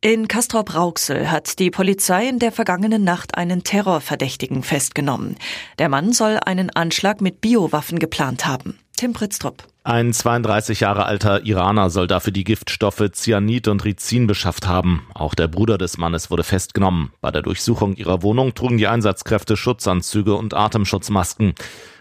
In 0.00 0.28
Castrop-Rauxel 0.28 1.28
hat 1.28 1.58
die 1.58 1.72
Polizei 1.72 2.28
in 2.28 2.38
der 2.38 2.52
vergangenen 2.52 3.02
Nacht 3.02 3.36
einen 3.36 3.64
Terrorverdächtigen 3.64 4.62
festgenommen. 4.62 5.34
Der 5.80 5.88
Mann 5.88 6.12
soll 6.12 6.38
einen 6.38 6.70
Anschlag 6.70 7.20
mit 7.20 7.40
Biowaffen 7.40 7.98
geplant 7.98 8.46
haben. 8.46 8.78
Tim 8.96 9.12
Pritztrup. 9.12 9.64
Ein 9.82 10.12
32 10.12 10.78
Jahre 10.78 11.04
alter 11.04 11.44
Iraner 11.44 11.90
soll 11.90 12.06
dafür 12.06 12.32
die 12.32 12.44
Giftstoffe 12.44 13.10
Cyanid 13.12 13.66
und 13.66 13.84
Rizin 13.84 14.28
beschafft 14.28 14.68
haben. 14.68 15.04
Auch 15.14 15.34
der 15.34 15.48
Bruder 15.48 15.78
des 15.78 15.98
Mannes 15.98 16.30
wurde 16.30 16.44
festgenommen. 16.44 17.10
Bei 17.20 17.32
der 17.32 17.42
Durchsuchung 17.42 17.96
ihrer 17.96 18.22
Wohnung 18.22 18.54
trugen 18.54 18.78
die 18.78 18.86
Einsatzkräfte 18.86 19.56
Schutzanzüge 19.56 20.36
und 20.36 20.54
Atemschutzmasken. 20.54 21.54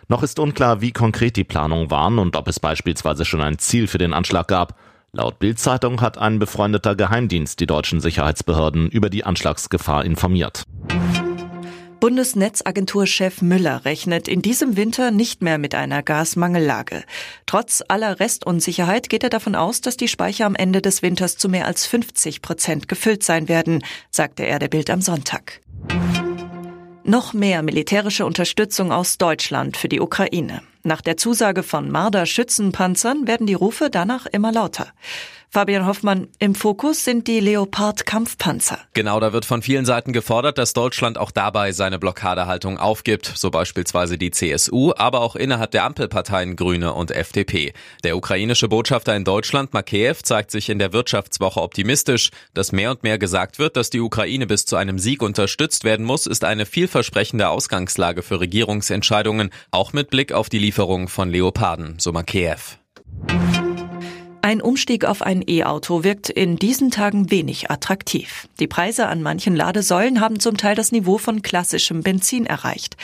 Noch 0.07 0.21
ist 0.21 0.38
unklar, 0.38 0.82
wie 0.82 0.91
konkret 0.91 1.35
die 1.35 1.43
Planungen 1.43 1.90
waren 1.90 2.20
und 2.20 2.35
ob 2.35 2.48
es 2.48 2.59
beispielsweise 2.59 3.26
schon 3.26 3.41
ein 3.41 3.57
Ziel 3.57 3.88
für 3.88 3.98
den 3.98 4.13
Anschlag 4.13 4.48
gab. 4.48 4.76
Laut 5.17 5.39
Bildzeitung 5.39 6.02
hat 6.02 6.20
ein 6.20 6.38
befreundeter 6.38 6.95
Geheimdienst 6.95 7.59
die 7.59 7.66
deutschen 7.66 8.02
Sicherheitsbehörden 8.02 8.88
über 8.88 9.09
die 9.09 9.23
Anschlagsgefahr 9.23 10.05
informiert. 10.05 10.62
Bundesnetzagenturchef 11.99 13.41
Müller 13.41 13.84
rechnet 13.84 14.27
in 14.27 14.43
diesem 14.43 14.77
Winter 14.77 15.09
nicht 15.09 15.41
mehr 15.41 15.57
mit 15.57 15.73
einer 15.73 16.03
Gasmangellage. 16.03 17.03
Trotz 17.48 17.84
aller 17.88 18.20
Restunsicherheit 18.20 19.09
geht 19.09 19.23
er 19.23 19.31
davon 19.31 19.55
aus, 19.55 19.81
dass 19.81 19.98
die 19.98 20.07
Speicher 20.07 20.45
am 20.45 20.53
Ende 20.53 20.84
des 20.84 21.02
Winters 21.02 21.35
zu 21.35 21.49
mehr 21.49 21.65
als 21.65 21.88
50 21.88 22.43
Prozent 22.43 22.88
gefüllt 22.88 23.23
sein 23.23 23.49
werden, 23.49 23.84
sagte 24.12 24.43
er 24.43 24.59
der 24.59 24.68
Bild 24.68 24.91
am 24.91 25.02
Sonntag. 25.02 25.62
Noch 27.04 27.34
mehr 27.34 27.63
militärische 27.63 28.23
Unterstützung 28.23 28.91
aus 28.91 29.18
Deutschland 29.18 29.77
für 29.77 29.90
die 29.90 29.99
Ukraine. 29.99 30.62
Nach 30.88 31.02
der 31.02 31.18
Zusage 31.18 31.63
von 31.63 31.91
Marder 31.91 32.26
Schützenpanzern 32.26 33.27
werden 33.27 33.46
die 33.46 33.54
Rufe 33.54 33.90
danach 33.90 34.26
immer 34.26 34.54
lauter. 34.54 34.94
Fabian 35.49 35.85
Hoffmann, 35.85 36.27
im 36.40 36.55
Fokus 36.55 37.05
sind 37.05 37.27
die 37.27 37.40
Leopard-Kampfpanzer. 37.40 38.79
Genau, 38.93 39.20
da 39.20 39.31
wird 39.31 39.45
von 39.45 39.62
vielen 39.62 39.85
Seiten 39.85 40.12
gefordert, 40.12 40.57
dass 40.57 40.73
Deutschland 40.73 41.17
auch 41.17 41.31
dabei 41.31 41.71
seine 41.71 41.99
Blockadehaltung 41.99 42.77
aufgibt, 42.77 43.31
so 43.34 43.49
beispielsweise 43.49 44.17
die 44.17 44.31
CSU, 44.31 44.93
aber 44.95 45.21
auch 45.21 45.37
innerhalb 45.37 45.71
der 45.71 45.85
Ampelparteien 45.85 46.57
Grüne 46.57 46.93
und 46.93 47.12
FDP. 47.12 47.73
Der 48.04 48.17
ukrainische 48.17 48.67
Botschafter 48.67 49.15
in 49.15 49.23
Deutschland, 49.23 49.73
Makeyev, 49.73 50.21
zeigt 50.21 50.51
sich 50.51 50.70
in 50.70 50.79
der 50.79 50.91
Wirtschaftswoche 50.91 51.61
optimistisch. 51.61 52.29
Dass 52.54 52.73
mehr 52.73 52.91
und 52.91 53.04
mehr 53.04 53.17
gesagt 53.17 53.57
wird, 53.57 53.77
dass 53.77 53.89
die 53.89 54.01
Ukraine 54.01 54.48
bis 54.48 54.65
zu 54.65 54.76
einem 54.76 54.99
Sieg 54.99 55.23
unterstützt 55.23 55.85
werden 55.85 56.05
muss, 56.05 56.27
ist 56.27 56.43
eine 56.43 56.65
vielversprechende 56.65 57.48
Ausgangslage 57.48 58.21
für 58.21 58.41
Regierungsentscheidungen, 58.41 59.51
auch 59.71 59.93
mit 59.93 60.09
Blick 60.09 60.34
auf 60.34 60.49
die 60.49 60.59
Lieferung 60.59 61.07
von 61.07 61.29
Leoparden, 61.29 61.99
so 61.99 62.11
Makeyev. 62.11 62.77
Ein 64.47 64.62
Umstieg 64.62 65.03
auf 65.03 65.23
ein 65.23 65.44
E-Auto 65.45 66.06
wirkt 66.06 66.29
in 66.29 66.56
diesen 66.56 66.90
Tagen 66.90 67.31
wenig 67.31 67.69
attraktiv. 67.69 68.47
Die 68.62 68.67
Preise 68.67 69.07
an 69.07 69.22
manchen 69.22 69.57
Ladesäulen 69.57 70.22
haben 70.22 70.39
zum 70.39 70.56
Teil 70.56 70.73
das 70.73 70.94
Niveau 70.94 71.17
von 71.17 71.41
klassischem 71.41 72.01
Benzin 72.01 72.45
erreicht. 72.45 72.95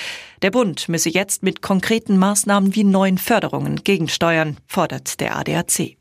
Der 0.42 0.52
Bund 0.52 0.88
müsse 0.88 1.10
jetzt 1.10 1.44
mit 1.44 1.62
konkreten 1.62 2.18
Maßnahmen 2.18 2.76
wie 2.76 2.86
neuen 2.86 3.18
Förderungen 3.18 3.84
gegensteuern, 3.84 4.56
fordert 4.68 5.20
der 5.20 5.36
ADAC. 5.36 5.98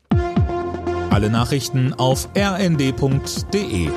Alle 1.09 1.29
Nachrichten 1.29 1.93
auf 1.93 2.29
rnd.de 2.37 3.89